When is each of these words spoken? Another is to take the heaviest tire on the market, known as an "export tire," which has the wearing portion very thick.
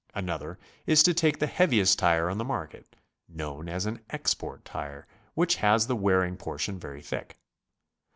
Another 0.15 0.57
is 0.87 1.03
to 1.03 1.13
take 1.13 1.37
the 1.37 1.45
heaviest 1.45 1.99
tire 1.99 2.27
on 2.27 2.39
the 2.39 2.43
market, 2.43 2.95
known 3.29 3.69
as 3.69 3.85
an 3.85 3.99
"export 4.09 4.65
tire," 4.65 5.05
which 5.35 5.57
has 5.57 5.85
the 5.85 5.95
wearing 5.95 6.37
portion 6.37 6.79
very 6.79 7.03
thick. 7.03 7.37